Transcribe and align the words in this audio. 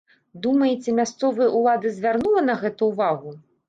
Думаеце, 0.45 0.95
мясцовая 1.01 1.51
ўлада 1.61 1.95
звярнула 2.01 2.47
на 2.51 2.61
гэта 2.67 2.93
ўвагу? 2.95 3.41